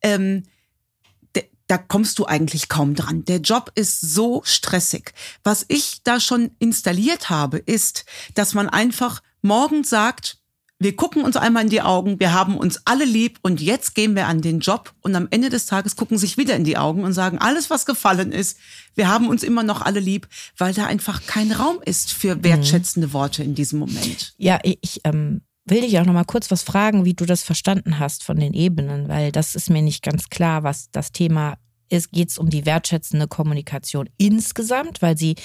[0.00, 0.44] Ähm,
[1.66, 3.24] da kommst du eigentlich kaum dran.
[3.26, 5.12] Der Job ist so stressig.
[5.44, 10.38] Was ich da schon installiert habe, ist, dass man einfach morgens sagt,
[10.82, 14.16] wir gucken uns einmal in die Augen, wir haben uns alle lieb und jetzt gehen
[14.16, 17.04] wir an den Job und am Ende des Tages gucken sich wieder in die Augen
[17.04, 18.58] und sagen, alles was gefallen ist,
[18.94, 20.26] wir haben uns immer noch alle lieb,
[20.56, 24.32] weil da einfach kein Raum ist für wertschätzende Worte in diesem Moment.
[24.38, 27.42] Ja, ich ich, ähm, will dich auch noch mal kurz was fragen, wie du das
[27.42, 31.58] verstanden hast von den Ebenen, weil das ist mir nicht ganz klar, was das Thema
[31.90, 32.10] ist.
[32.10, 35.36] Geht es um die wertschätzende Kommunikation insgesamt, weil sie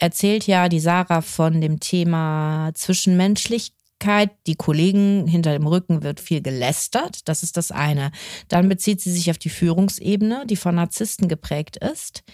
[0.00, 4.30] erzählt ja die Sarah von dem Thema Zwischenmenschlichkeit.
[4.46, 7.28] Die Kollegen hinter dem Rücken wird viel gelästert.
[7.28, 8.10] Das ist das eine.
[8.48, 12.24] Dann bezieht sie sich auf die Führungsebene, die von Narzissten geprägt ist.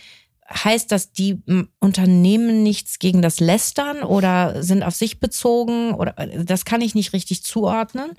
[0.48, 1.42] Heißt das, die
[1.80, 5.92] Unternehmen nichts gegen das Lästern oder sind auf sich bezogen?
[5.92, 6.12] Oder
[6.44, 8.12] das kann ich nicht richtig zuordnen,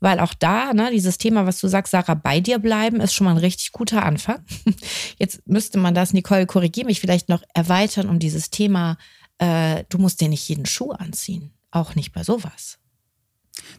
[0.00, 3.26] weil auch da, ne, dieses Thema, was du sagst, Sarah, bei dir bleiben, ist schon
[3.26, 4.42] mal ein richtig guter Anfang.
[5.18, 8.96] Jetzt müsste man das, Nicole, korrigiere mich vielleicht noch erweitern um dieses Thema,
[9.38, 11.52] äh, du musst dir nicht jeden Schuh anziehen.
[11.70, 12.78] Auch nicht bei sowas.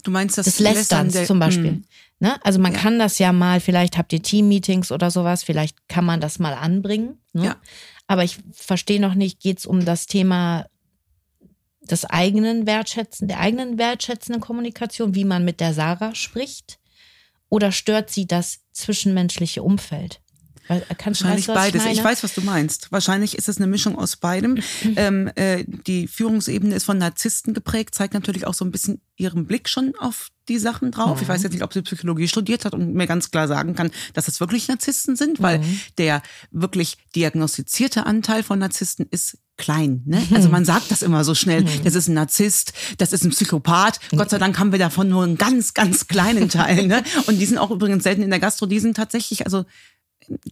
[0.03, 1.71] Du meinst das Des Lästerns der- zum Beispiel.
[1.71, 1.83] Mm.
[2.19, 2.43] Ne?
[2.43, 2.79] Also man Ja.
[2.79, 6.53] kann das ja mal, vielleicht habt ihr Team-Meetings oder sowas, vielleicht kann man das mal
[6.53, 7.19] anbringen.
[7.33, 7.45] Ne?
[7.45, 7.55] Ja.
[8.07, 10.65] Aber ich verstehe noch nicht, geht es um das Thema
[11.81, 16.79] des eigenen Wertschätzen, der eigenen wertschätzenden Kommunikation, wie man mit der Sarah spricht?
[17.49, 20.19] Oder stört sie das zwischenmenschliche Umfeld?
[20.97, 21.85] Kannst, Wahrscheinlich du, beides.
[21.85, 22.03] Ich, meine?
[22.03, 22.91] weiß, was du meinst.
[22.91, 24.59] Wahrscheinlich ist es eine Mischung aus beidem.
[24.95, 29.47] ähm, äh, die Führungsebene ist von Narzissten geprägt, zeigt natürlich auch so ein bisschen ihren
[29.47, 31.21] Blick schon auf die Sachen drauf.
[31.21, 33.91] Ich weiß jetzt nicht, ob sie Psychologie studiert hat und mir ganz klar sagen kann,
[34.13, 35.61] dass es wirklich Narzissten sind, weil
[35.97, 40.03] der wirklich diagnostizierte Anteil von Narzissten ist klein.
[40.05, 40.21] Ne?
[40.33, 43.99] Also man sagt das immer so schnell, das ist ein Narzisst, das ist ein Psychopath.
[44.15, 46.87] Gott sei Dank haben wir davon nur einen ganz, ganz kleinen Teil.
[46.87, 47.03] Ne?
[47.25, 49.65] Und die sind auch übrigens selten in der Gastro, die sind tatsächlich, also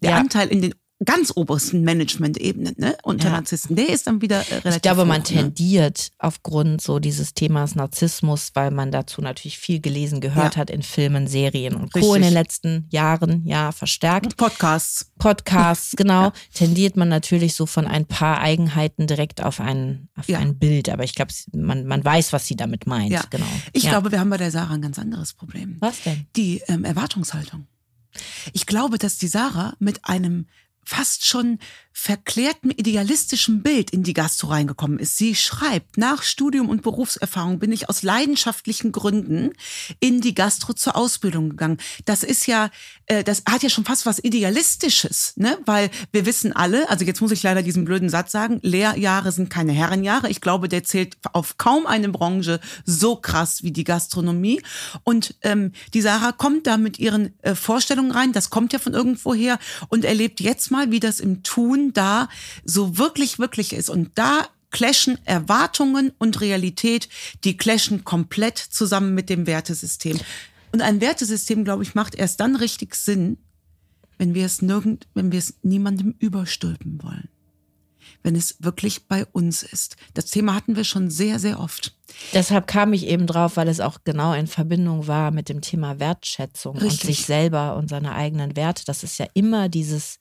[0.02, 0.18] der Ja.
[0.18, 3.34] Anteil in den ganz obersten Management-Ebenen ne, unter Ja.
[3.34, 5.36] Narzissten, der ist dann wieder äh, relativ Ich glaube, man hoch, ne?
[5.42, 10.62] tendiert aufgrund so dieses Themas Narzissmus, weil man dazu natürlich viel gelesen, gehört Ja.
[10.62, 12.00] hat in Filmen, Serien und Co.
[12.00, 12.16] Richtig.
[12.16, 14.38] in den letzten Jahren, ja, verstärkt.
[14.38, 15.12] Podcasts.
[15.20, 20.40] Podcasts, genau, tendiert man natürlich so von ein paar Eigenheiten direkt auf ein, auf Ja.
[20.40, 20.88] ein Bild.
[20.88, 23.12] Aber ich glaube, man, man weiß, was sie damit meint.
[23.12, 23.24] Ja.
[23.30, 23.46] Genau.
[23.74, 23.90] Ich ja.
[23.92, 25.76] glaube, wir haben bei der Sarah ein ganz anderes Problem.
[25.82, 26.26] Was denn?
[26.38, 27.68] Die ähm, Erwartungshaltung.
[28.54, 30.48] Ich glaube, dass die Sarah mit einem
[30.84, 31.60] fast schon
[31.98, 35.18] verklärten idealistischen Bild in die Gastro reingekommen ist.
[35.18, 39.52] Sie schreibt, nach Studium und Berufserfahrung bin ich aus leidenschaftlichen Gründen
[40.02, 41.78] in die Gastro zur Ausbildung gegangen.
[42.04, 42.70] Das ist ja,
[43.06, 45.58] äh, das hat ja schon fast was Idealistisches, ne?
[45.66, 49.50] Weil wir wissen alle, also jetzt muss ich leider diesen blöden Satz sagen, Lehrjahre sind
[49.50, 50.30] keine Herrenjahre.
[50.30, 54.62] Ich glaube, der zählt auf kaum eine Branche so krass wie die Gastronomie.
[55.04, 58.94] Und ähm, die Sarah kommt da mit ihren äh, Vorstellungen rein, das kommt ja von
[58.94, 62.30] irgendwoher und erlebt jetzt mal, wie das im Tun da
[62.64, 63.90] so wirklich, wirklich ist.
[63.90, 67.08] Und da clashen Erwartungen und Realität,
[67.44, 70.20] die clashen komplett zusammen mit dem Wertesystem.
[70.74, 73.38] Und ein Wertesystem, glaube ich, macht erst dann richtig Sinn,
[74.18, 77.30] wenn wir es nirgend, wenn wir es niemandem überstülpen wollen.
[78.22, 79.96] Wenn es wirklich bei uns ist.
[80.14, 81.96] Das Thema hatten wir schon sehr, sehr oft.
[82.34, 86.00] Deshalb kam ich eben drauf, weil es auch genau in Verbindung war mit dem Thema
[86.00, 86.92] Wertschätzung Richtig.
[86.92, 88.84] und sich selber und seine eigenen Werte.
[88.86, 90.20] Das ist ja immer dieses,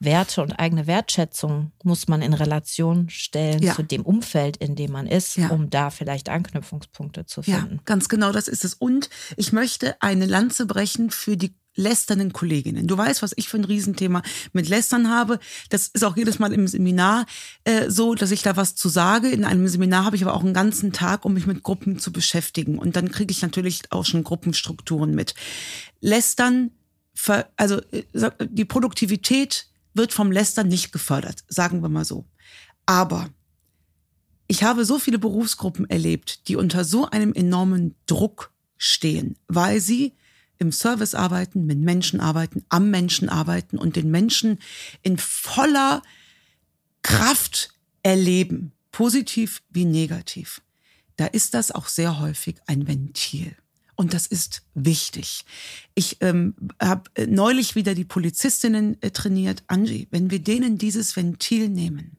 [0.00, 3.74] Werte und eigene Wertschätzung muss man in Relation stellen Ja.
[3.74, 5.48] zu dem Umfeld, in dem man ist, Ja.
[5.50, 7.80] um da vielleicht Anknüpfungspunkte zu Ja, finden.
[7.84, 8.72] ganz genau, das ist es.
[8.74, 12.86] Und ich möchte eine Lanze brechen für die lästernden Kolleginnen.
[12.88, 15.38] Du weißt, was ich für ein Riesenthema mit Lästern habe.
[15.68, 17.26] Das ist auch jedes Mal im Seminar
[17.64, 19.28] äh, so, dass ich da was zu sage.
[19.28, 22.10] In einem Seminar habe ich aber auch einen ganzen Tag, um mich mit Gruppen zu
[22.10, 22.78] beschäftigen.
[22.78, 25.34] Und dann kriege ich natürlich auch schon Gruppenstrukturen mit.
[26.00, 26.70] Lästern,
[27.56, 28.02] also äh,
[28.48, 32.26] die Produktivität wird vom Lästern nicht gefördert, sagen wir mal so.
[32.86, 33.30] Aber
[34.46, 40.14] ich habe so viele Berufsgruppen erlebt, die unter so einem enormen Druck stehen, weil sie
[40.58, 44.58] im Service arbeiten, mit Menschen arbeiten, am Menschen arbeiten und den Menschen
[45.02, 46.02] in voller
[47.02, 47.70] Kraft
[48.02, 50.62] erleben, positiv wie negativ.
[51.16, 53.56] Da ist das auch sehr häufig ein Ventil.
[54.00, 55.44] Und das ist wichtig.
[55.94, 59.62] Ich ähm, habe neulich wieder die Polizistinnen äh, trainiert.
[59.66, 62.16] Angie, wenn wir denen dieses Ventil nehmen,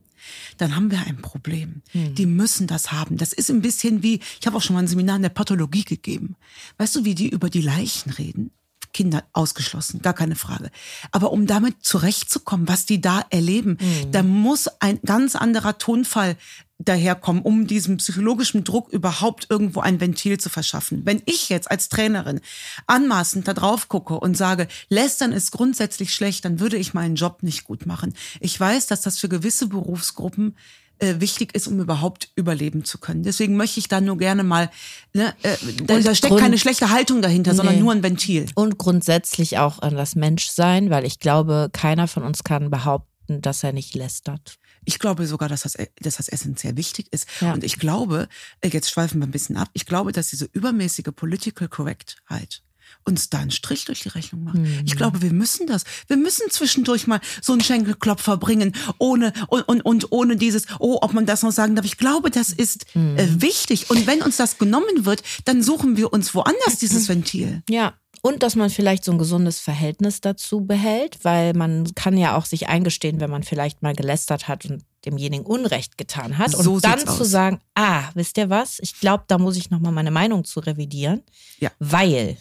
[0.58, 1.82] dann haben wir ein Problem.
[2.14, 3.18] Die müssen das haben.
[3.18, 5.84] Das ist ein bisschen wie, ich habe auch schon mal ein Seminar in der Pathologie
[5.84, 6.36] gegeben.
[6.78, 8.52] Weißt du, wie die über die Leichen reden?
[8.94, 10.72] Kinder ausgeschlossen, gar keine Frage.
[11.12, 13.78] Aber um damit zurechtzukommen, was die da erleben,
[14.12, 16.38] da muss ein ganz anderer Tonfall
[16.86, 21.02] daherkommen, um diesem psychologischen Druck überhaupt irgendwo ein Ventil zu verschaffen.
[21.06, 22.42] Wenn ich jetzt als Trainerin
[22.88, 27.44] anmaßend da drauf gucke und sage, Lästern ist grundsätzlich schlecht, dann würde ich meinen Job
[27.44, 28.14] nicht gut machen.
[28.40, 30.56] Ich weiß, dass das für gewisse Berufsgruppen
[31.02, 33.24] äh, wichtig ist, um überhaupt überleben zu können.
[33.24, 34.70] Deswegen möchte ich da nur gerne mal,
[35.14, 37.82] ne, äh, da, da steckt Grund- keine schlechte Haltung dahinter, sondern Nee.
[37.82, 38.46] nur ein Ventil.
[38.56, 43.64] Und grundsätzlich auch an das Menschsein, weil ich glaube, keiner von uns kann behaupten, dass
[43.64, 44.56] er nicht lästert.
[44.86, 47.28] Ich glaube sogar, dass das, dass das essentiell wichtig ist.
[47.40, 47.54] Ja.
[47.54, 48.28] Und ich glaube,
[48.62, 52.62] äh, jetzt schweifen wir ein bisschen ab, ich glaube, dass diese übermäßige Political Correctheit
[53.06, 54.56] uns da einen Strich durch die Rechnung macht.
[54.58, 54.82] Mhm.
[54.86, 55.84] Ich glaube, wir müssen das.
[56.08, 61.00] Wir müssen zwischendurch mal so einen Schenkelklopfer bringen, ohne und, und, und ohne dieses, oh,
[61.02, 61.86] ob man das noch sagen darf.
[61.86, 63.18] Ich glaube, das ist Mhm.
[63.18, 63.90] äh, wichtig.
[63.90, 67.62] Und wenn uns das genommen wird, dann suchen wir uns woanders dieses Ventil.
[67.70, 67.94] Ja.
[68.24, 72.46] Und dass man vielleicht so ein gesundes Verhältnis dazu behält, weil man kann ja auch
[72.46, 76.52] sich eingestehen, wenn man vielleicht mal gelästert hat und demjenigen Unrecht getan hat.
[76.52, 77.30] So und dann zu aus.
[77.32, 78.78] sagen, ah, wisst ihr was?
[78.80, 81.24] Ich glaube, da muss ich nochmal meine Meinung zu revidieren.
[81.60, 81.72] Ja.
[81.80, 82.38] Weil.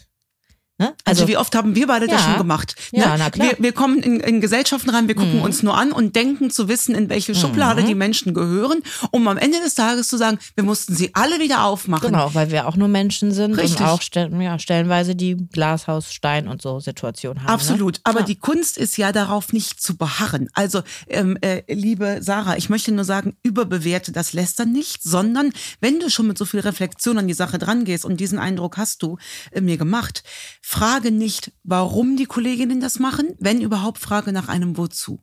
[0.81, 0.93] Ne?
[1.05, 2.27] Also, wie oft haben wir beide das Ja.
[2.29, 2.75] schon gemacht?
[2.91, 3.15] Ja, ne?
[3.19, 3.49] na klar.
[3.49, 5.43] Wir, wir kommen in, in Gesellschaften rein, wir gucken Mhm.
[5.43, 9.37] uns nur an und denken zu wissen, in welche Schublade die Menschen gehören, um am
[9.37, 12.07] Ende des Tages zu sagen, wir mussten sie alle wieder aufmachen.
[12.11, 13.79] Genau, weil wir auch nur Menschen sind Richtig.
[13.79, 17.49] und auch stell, ja, stellenweise die Glashaus, Stein und so Situation haben.
[17.49, 17.95] Absolut.
[17.97, 18.01] Ne?
[18.05, 18.25] Aber Ja.
[18.25, 20.49] die Kunst ist ja darauf nicht zu beharren.
[20.53, 25.99] Also, ähm, äh, liebe Sarah, ich möchte nur sagen, überbewerte das Lästern nicht, sondern wenn
[25.99, 29.03] du schon mit so viel Reflexion an die Sache dran gehst und diesen Eindruck hast
[29.03, 29.17] du
[29.51, 30.23] äh, mir gemacht,
[30.71, 35.19] frage nicht, warum die Kolleginnen das machen, wenn überhaupt frage nach einem Wozu.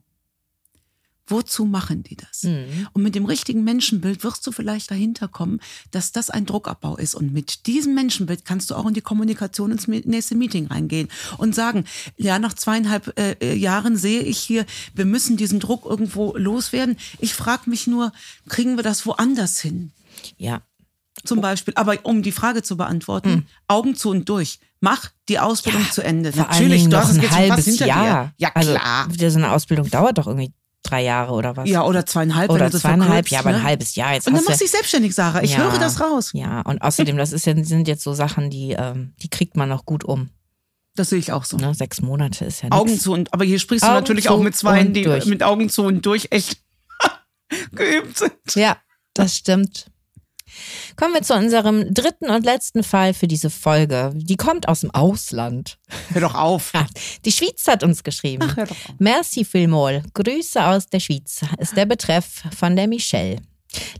[1.25, 2.43] Wozu machen die das?
[2.43, 2.87] Mhm.
[2.93, 5.59] Und mit dem richtigen Menschenbild wirst du vielleicht dahinter kommen,
[5.89, 7.15] dass das ein Druckabbau ist.
[7.15, 11.07] Und mit diesem Menschenbild kannst du auch in die Kommunikation ins nächste Meeting reingehen
[11.39, 11.85] und sagen,
[12.15, 16.95] ja, nach zweieinhalb äh, äh, Jahren sehe ich hier, wir müssen diesen Druck irgendwo loswerden.
[17.17, 18.11] Ich frage mich nur,
[18.47, 19.93] kriegen wir das woanders hin?
[20.37, 20.61] ja.
[21.23, 24.59] Zum Beispiel, aber um die Frage zu beantworten, Augen zu und durch.
[24.81, 26.31] Mach die Ausbildung zu Ende.
[26.31, 28.27] Dingen du hast ein halbes Jahr.
[28.27, 28.33] dir.
[28.37, 29.07] Ja, also, klar.
[29.11, 30.53] So eine Ausbildung dauert doch irgendwie
[30.83, 31.69] drei Jahre oder was?
[31.69, 32.49] ja, oder zweieinhalb.
[32.49, 33.57] oder du zweieinhalb, verkürzt, ja, aber ne?
[33.57, 34.13] ein halbes Jahr.
[34.13, 35.43] Jetzt Und dann machst du du dich selbstständig, Sarah.
[35.43, 35.59] Ich Ja.
[35.59, 36.31] höre das raus.
[36.33, 39.69] ja, und außerdem, das ist ja, sind jetzt so Sachen, die, ähm, die kriegt man
[39.69, 40.29] noch gut um.
[40.95, 41.57] Das sehe ich auch so.
[41.57, 41.73] Ne?
[41.73, 43.03] Sechs Monate ist ja Augen nichts.
[43.03, 45.25] zu und, aber hier sprichst du Augen natürlich zu auch mit und die durch.
[45.25, 46.57] mit Augen zu und durch echt
[47.71, 48.33] geübt sind.
[48.55, 48.77] Ja,
[49.13, 49.88] das stimmt.
[50.95, 54.11] Kommen wir zu unserem dritten und letzten Fall für diese Folge.
[54.15, 55.77] Die kommt aus dem Ausland.
[56.13, 56.71] Hör doch auf.
[56.73, 56.85] Ja,
[57.25, 58.47] die Schweiz hat uns geschrieben.
[58.49, 58.95] Ach, hör doch auf.
[58.99, 60.03] Merci vielmals.
[60.13, 63.37] Grüße aus der Schweiz ist der Betreff von der Michelle.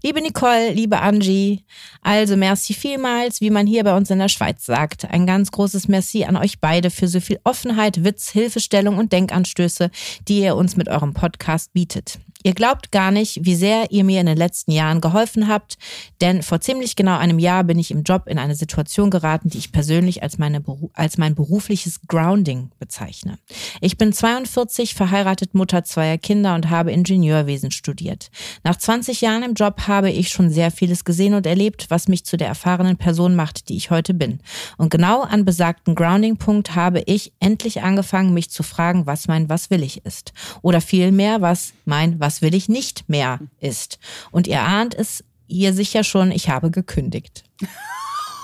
[0.01, 1.63] Liebe Nicole, liebe Angie,
[2.01, 5.05] also merci vielmals, wie man hier bei uns in der Schweiz sagt.
[5.05, 9.91] Ein ganz großes Merci an euch beide für so viel Offenheit, Witz, Hilfestellung und Denkanstöße,
[10.27, 12.17] die ihr uns mit eurem Podcast bietet.
[12.41, 15.77] Ihr glaubt gar nicht, wie sehr ihr mir in den letzten Jahren geholfen habt,
[16.21, 19.57] denn vor ziemlich genau einem Jahr bin ich im Job in eine Situation geraten, die
[19.57, 23.39] ich persönlich als, meine, als mein berufliches Grounding bezeichne.
[23.81, 28.31] Ich bin 42, verheiratet, Mutter zweier Kinder und habe Ingenieurwesen studiert.
[28.63, 32.23] Nach 20 Jahren im Job habe ich schon sehr vieles gesehen und erlebt, was mich
[32.23, 34.39] zu der erfahrenen Person macht, die ich heute bin.
[34.77, 39.69] Und genau an besagten Grounding-Punkt habe ich endlich angefangen, mich zu fragen, was mein Was
[39.69, 40.31] will ich ist.
[40.61, 43.99] Oder vielmehr, was mein Was will ich nicht mehr ist.
[44.31, 47.43] Und ihr ahnt es hier sicher schon, ich habe gekündigt.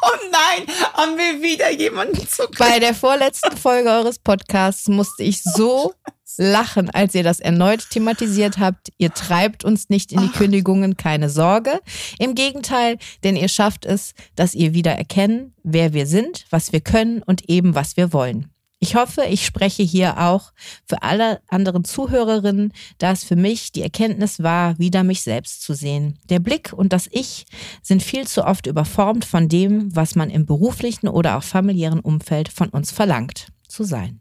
[0.07, 5.41] Oh nein, haben wir wieder jemanden zu Bei der vorletzten Folge eures Podcasts musste ich
[5.41, 5.95] so
[6.37, 8.89] lachen, als ihr das erneut thematisiert habt.
[8.99, 11.79] Ihr treibt uns nicht in die Kündigungen, keine Sorge.
[12.19, 16.81] Im Gegenteil, denn ihr schafft es, dass ihr wieder erkennen, wer wir sind, was wir
[16.81, 18.51] können und eben was wir wollen.
[18.85, 20.53] Ich hoffe, ich spreche hier auch
[20.87, 25.73] für alle anderen Zuhörerinnen, da es für mich die Erkenntnis war, wieder mich selbst zu
[25.73, 26.19] sehen.
[26.29, 27.47] Der Blick und das Ich
[27.81, 32.47] sind viel zu oft überformt von dem, was man im beruflichen oder auch familiären Umfeld
[32.47, 34.19] von uns verlangt, zu sein.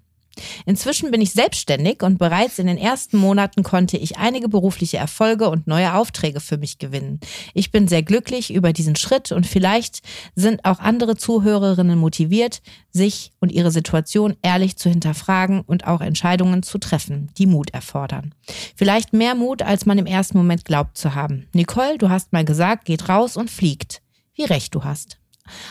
[0.67, 5.49] Inzwischen bin ich selbstständig und bereits in den ersten Monaten konnte ich einige berufliche Erfolge
[5.49, 7.21] und neue Aufträge für mich gewinnen.
[7.55, 10.01] Ich bin sehr glücklich über diesen Schritt und vielleicht
[10.35, 16.63] sind auch andere Zuhörerinnen motiviert, sich und ihre Situation ehrlich zu hinterfragen und auch Entscheidungen
[16.63, 18.35] zu treffen, die Mut erfordern.
[18.77, 21.49] Vielleicht mehr Mut, als man im ersten Moment glaubt zu haben.
[21.53, 24.01] Nicole, du hast mal gesagt, geht raus und fliegt.
[24.35, 25.19] Wie recht du hast.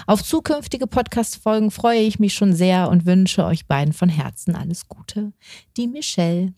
[0.06, 4.88] Auf zukünftige Podcast-Folgen freue ich mich schon sehr und wünsche euch beiden von Herzen alles
[4.88, 5.34] Gute.
[5.78, 6.54] Die Michelle.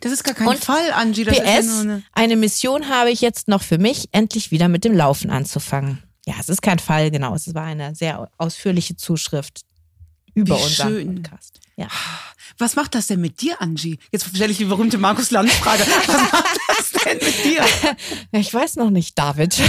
[0.00, 1.24] Das ist gar kein Und Fall, Angie.
[1.24, 4.68] Das ist ja PS, eine eine Mission habe ich jetzt noch für mich, endlich wieder
[4.68, 6.02] mit dem Laufen anzufangen.
[6.26, 7.34] Ja, es ist kein Fall, genau.
[7.34, 9.62] Es war eine sehr ausführliche Zuschrift
[10.34, 11.22] über Wie unseren schön.
[11.22, 11.60] Podcast.
[11.76, 11.88] Ja.
[12.58, 13.98] Was macht das denn mit dir, Angie?
[14.10, 15.86] Jetzt stelle ich die berühmte Markus Land-Frage.
[15.86, 17.64] Was macht das denn mit dir?
[18.32, 19.56] Ich weiß noch nicht, David.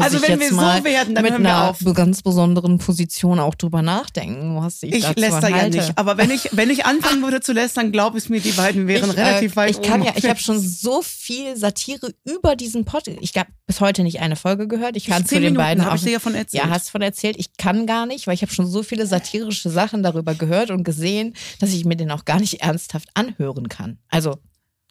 [0.00, 1.78] Also ich wenn wir so werden, dann mit hören wir einer auf.
[1.94, 5.96] ganz besonderen Position auch drüber nachdenken, was ich, Ich dazu läster ja nicht.
[5.96, 9.10] Aber wenn ich, wenn ich anfangen würde zu lästern, glaub es mir, die beiden wären
[9.10, 10.10] ich, relativ äh, weit Ich kann oben.
[10.10, 13.18] ja, ich habe schon so viel Satire über diesen Podcast.
[13.20, 14.96] Ich habe bis heute nicht eine Folge gehört.
[14.96, 16.64] Ich kann zu Zehn den Minuten beiden habe auch ich dir ja von erzählt.
[16.64, 17.36] Ja, hast von erzählt.
[17.38, 20.84] Ich kann gar nicht, weil ich habe schon so viele satirische Sachen darüber gehört und
[20.84, 23.98] gesehen, dass ich mir den auch gar nicht ernsthaft anhören kann.
[24.08, 24.38] Also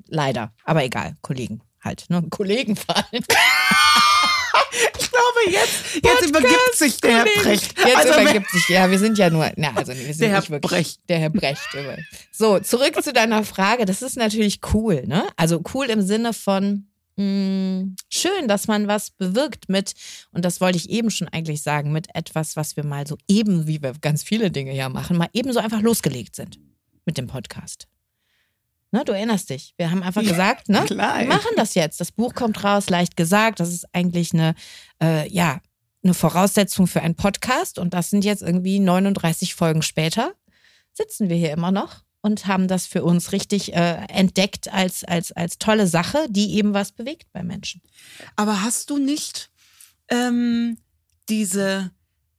[0.07, 2.23] leider, aber egal, Kollegen halt, ne?
[2.29, 3.23] Kollegen fallen.
[4.99, 7.77] ich glaube, jetzt, jetzt übergibt sich der Herr Brecht.
[7.77, 10.39] Jetzt Also, übergibt sich, ja, wir sind ja nur, na, also wir sind Der Herr
[10.39, 10.99] nicht wirklich, Brecht.
[11.09, 11.61] der Herr Brecht.
[12.31, 13.85] So, zurück zu deiner Frage.
[13.85, 15.27] Das ist natürlich cool, ne?
[15.35, 19.93] Also cool im Sinne von mh, schön, dass man was bewirkt mit,
[20.31, 23.67] und das wollte ich eben schon eigentlich sagen, mit etwas, was wir mal so eben,
[23.67, 26.59] wie wir ganz viele Dinge ja machen, mal eben so einfach losgelegt sind
[27.05, 27.87] mit dem Podcast.
[28.91, 29.73] Ne, du erinnerst dich.
[29.77, 30.83] Wir haben einfach gesagt, ne?
[30.85, 31.99] klar, wir machen das jetzt.
[31.99, 33.59] Das Buch kommt raus, leicht gesagt.
[33.59, 34.55] Das ist eigentlich eine,
[35.01, 35.59] äh, ja,
[36.03, 37.79] eine Voraussetzung für einen Podcast.
[37.79, 40.33] Und das sind jetzt irgendwie 39 Folgen später.
[40.93, 45.31] Sitzen wir hier immer noch und haben das für uns richtig äh, entdeckt als, als,
[45.33, 47.81] als tolle Sache, die eben was bewegt bei Menschen.
[48.35, 49.49] Aber hast du nicht
[50.09, 50.77] ähm,
[51.29, 51.91] diese,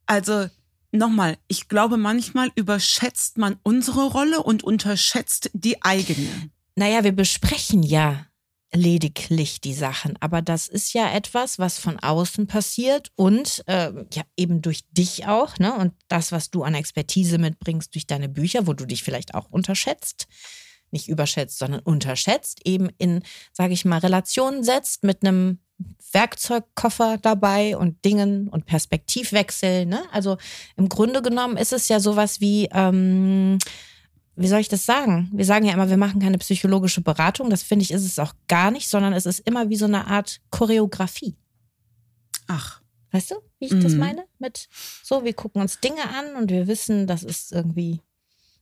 [0.06, 0.48] also
[0.92, 6.50] nochmal, ich glaube, manchmal überschätzt man unsere Rolle und unterschätzt die eigene.
[6.76, 8.26] Naja, wir besprechen ja
[8.72, 14.22] lediglich die Sachen, aber das ist ja etwas, was von außen passiert und äh, ja
[14.36, 15.74] eben durch dich auch, ne?
[15.74, 19.48] Und das, was du an Expertise mitbringst durch deine Bücher, wo du dich vielleicht auch
[19.50, 20.26] unterschätzt,
[20.90, 23.22] nicht überschätzt, sondern unterschätzt, eben in,
[23.52, 25.60] sage ich mal, Relationen setzt mit einem
[26.12, 29.86] Werkzeugkoffer dabei und Dingen und Perspektivwechsel.
[29.86, 30.02] Ne?
[30.12, 30.36] Also
[30.76, 33.58] im Grunde genommen ist es ja sowas wie, ähm,
[34.36, 35.30] wie soll ich das sagen?
[35.32, 37.50] Wir sagen ja immer, wir machen keine psychologische Beratung.
[37.50, 40.06] Das finde ich, ist es auch gar nicht, sondern es ist immer wie so eine
[40.06, 41.36] Art Choreografie.
[42.46, 43.98] Ach, Weißt du, wie ich das Mhm.
[44.00, 44.24] meine?
[44.38, 44.68] Mit
[45.02, 48.02] so, wir gucken uns Dinge an und wir wissen, das ist irgendwie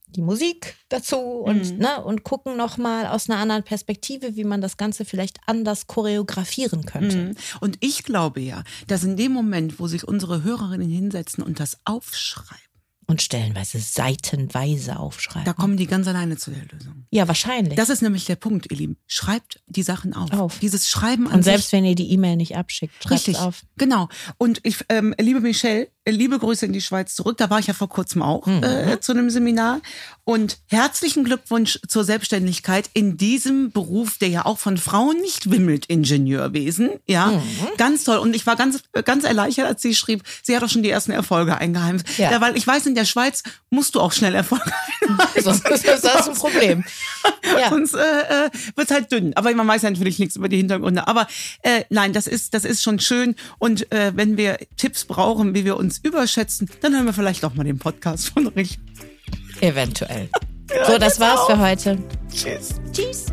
[0.08, 1.78] die Musik dazu und, Mhm.
[1.78, 6.84] ne, und gucken nochmal aus einer anderen Perspektive, wie man das Ganze vielleicht anders choreografieren
[6.86, 7.16] könnte.
[7.16, 7.34] Mhm.
[7.60, 11.78] Und ich glaube ja, dass in dem Moment, wo sich unsere Hörerinnen hinsetzen und das
[11.84, 12.62] aufschreiben,
[13.08, 15.44] Und stellenweise seitenweise aufschreiben.
[15.44, 17.06] Da kommen die ganz alleine zu der Lösung.
[17.10, 17.76] ja, wahrscheinlich.
[17.76, 18.96] Das ist nämlich der Punkt, ihr Lieben.
[19.06, 20.32] Schreibt die Sachen auf.
[20.32, 20.58] Auf.
[20.58, 23.62] Dieses Schreiben an Und selbst wenn ihr die E-Mail nicht abschickt, schreibt Richtig, auf.
[23.76, 24.08] genau.
[24.38, 27.36] Und ich, ähm, liebe Michelle, liebe Grüße in die Schweiz zurück.
[27.38, 28.62] Da war ich ja vor kurzem auch Mhm.
[28.62, 29.80] äh, zu einem Seminar.
[30.24, 35.86] Und herzlichen Glückwunsch zur Selbstständigkeit in diesem Beruf, der ja auch von Frauen nicht wimmelt,
[35.86, 36.90] Ingenieurwesen.
[37.06, 37.42] Ja, Mhm.
[37.76, 38.18] ganz toll.
[38.18, 41.12] Und ich war ganz, ganz erleichtert, als sie schrieb, sie hat auch schon die ersten
[41.12, 42.06] Erfolge eingeheimst.
[42.18, 42.30] Ja.
[42.32, 42.40] Ja.
[42.40, 44.64] weil ich weiß, in der Schweiz musst du auch schnell Erfolge
[45.08, 45.42] einheimsen.
[45.42, 46.84] Sonst ist das ein Problem.
[47.58, 47.70] Ja.
[47.70, 47.98] Sonst äh,
[48.46, 49.32] äh, wird halt dünn.
[49.36, 51.06] Aber man weiß ja natürlich nichts über die Hintergründe.
[51.06, 51.26] Aber
[51.62, 53.36] äh, nein, das ist, das ist schon schön.
[53.58, 57.54] Und äh, wenn wir Tipps brauchen, wie wir uns überschätzen, dann hören wir vielleicht auch
[57.54, 58.78] mal den Podcast von Rich.
[59.60, 60.28] Eventuell.
[60.88, 61.96] So, das war's für heute.
[62.28, 62.74] Tschüss.
[62.92, 63.26] Tschüss.